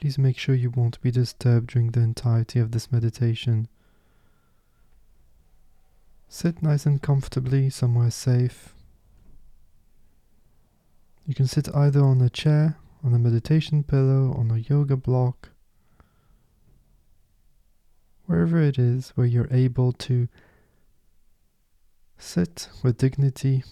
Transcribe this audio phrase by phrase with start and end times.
[0.00, 3.66] Please make sure you won't be disturbed during the entirety of this meditation.
[6.28, 8.74] Sit nice and comfortably somewhere safe.
[11.26, 15.48] You can sit either on a chair, on a meditation pillow, on a yoga block,
[18.26, 20.28] wherever it is where you're able to
[22.18, 23.64] sit with dignity,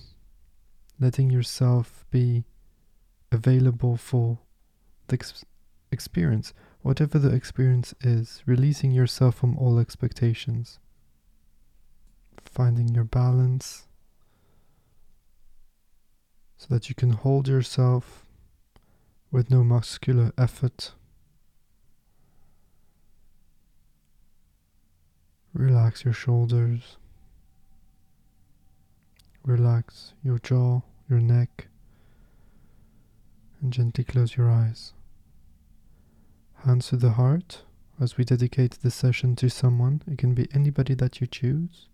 [0.98, 2.42] letting yourself be
[3.30, 4.40] available for
[5.06, 5.16] the
[5.90, 6.52] experience,
[6.82, 10.78] whatever the experience is, releasing yourself from all expectations,
[12.44, 13.86] finding your balance
[16.56, 18.26] so that you can hold yourself
[19.30, 20.92] with no muscular effort.
[25.52, 26.96] Relax your shoulders.
[29.44, 31.68] Relax your jaw, your neck,
[33.62, 34.92] and gently close your eyes.
[36.66, 37.62] To the heart
[38.00, 40.02] as we dedicate the session to someone.
[40.10, 41.86] It can be anybody that you choose.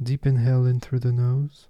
[0.00, 1.66] Deep inhale in through the nose.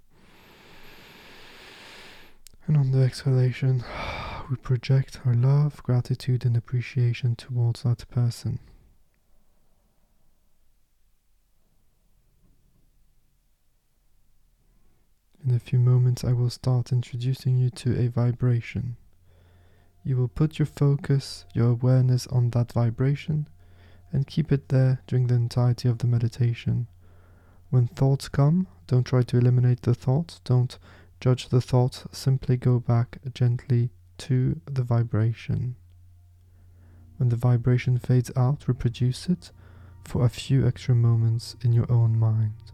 [2.67, 3.83] And on the exhalation,
[4.49, 8.59] we project our love, gratitude, and appreciation towards that person.
[15.43, 18.97] In a few moments, I will start introducing you to a vibration.
[20.07, 23.49] You will put your focus, your awareness on that vibration
[24.13, 26.87] and keep it there during the entirety of the meditation.
[27.71, 30.79] When thoughts come, don't try to eliminate the thoughts, don't
[31.19, 35.75] judge the thoughts, simply go back gently to the vibration.
[37.17, 39.51] When the vibration fades out, reproduce it
[40.05, 42.71] for a few extra moments in your own mind.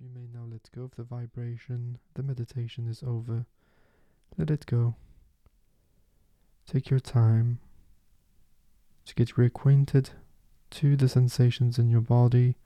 [0.00, 1.98] You may now let go of the vibration.
[2.14, 3.44] The meditation is over.
[4.38, 4.94] Let it go.
[6.66, 7.58] Take your time
[9.04, 10.10] to get reacquainted
[10.70, 12.56] to the sensations in your body.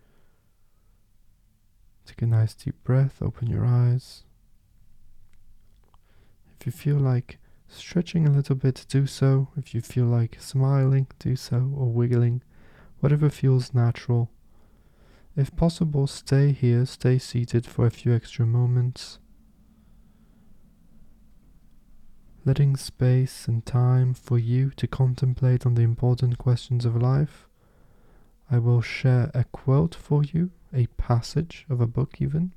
[2.07, 4.23] Take a nice deep breath, open your eyes.
[6.61, 9.49] If you feel like stretching a little bit, do so.
[9.57, 12.43] If you feel like smiling, do so, or wiggling,
[13.01, 14.31] whatever feels natural.
[15.37, 19.19] If possible, stay here, stay seated for a few extra moments.
[22.45, 27.49] Letting space and time for you to contemplate on the important questions of life.
[28.49, 32.53] I will share a quote for you, a passage of a book, even.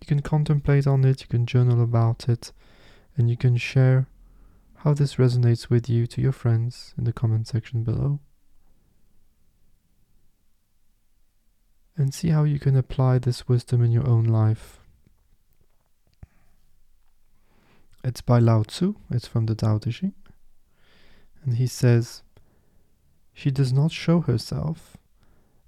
[0.00, 2.52] You can contemplate on it, you can journal about it,
[3.16, 4.06] and you can share
[4.76, 8.20] how this resonates with you to your friends in the comment section below.
[11.98, 14.78] And see how you can apply this wisdom in your own life.
[18.04, 20.14] It's by Lao Tzu, it's from the Tao Te Ching.
[21.42, 22.22] And he says,
[23.34, 24.96] she does not show herself,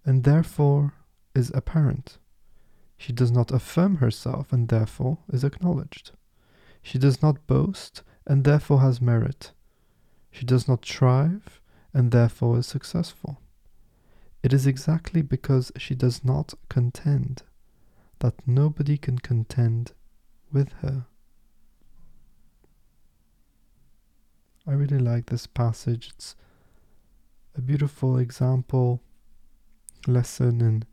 [0.04, 0.94] and therefore
[1.34, 2.18] is apparent.
[2.96, 6.12] She does not affirm herself, and therefore is acknowledged.
[6.80, 9.52] She does not boast, and therefore has merit.
[10.30, 11.60] She does not strive,
[11.92, 13.40] and therefore is successful.
[14.42, 17.42] It is exactly because she does not contend
[18.20, 19.92] that nobody can contend
[20.52, 21.06] with her.
[24.66, 26.10] I really like this passage.
[26.14, 26.36] It's
[27.56, 29.02] a beautiful example,
[30.06, 30.84] lesson in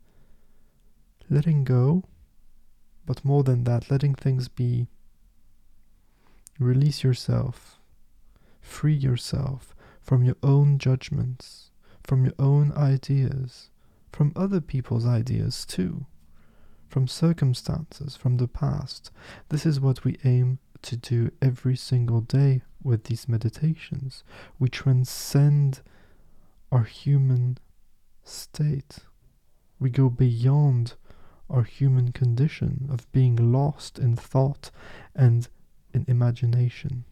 [1.30, 2.04] letting go,
[3.06, 4.88] but more than that, letting things be.
[6.58, 7.78] Release yourself,
[8.60, 11.70] free yourself from your own judgments,
[12.08, 13.68] from your own ideas,
[14.10, 16.06] from other people's ideas too,
[16.88, 19.10] from circumstances, from the past.
[19.50, 24.24] This is what we aim to do every single day with these meditations.
[24.58, 25.82] We transcend
[26.72, 27.58] our human
[28.24, 29.00] state.
[29.78, 30.94] We go beyond
[31.50, 34.70] our human condition of being lost in thought
[35.14, 35.46] and
[35.92, 37.04] in imagination.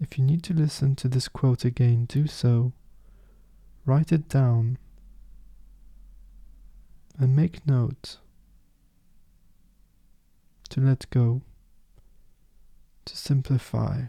[0.00, 2.72] If you need to listen to this quote again, do so.
[3.84, 4.78] Write it down
[7.18, 8.18] and make note
[10.68, 11.42] to let go
[13.06, 14.02] to simplify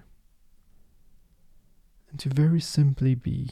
[2.11, 3.51] and to very simply be.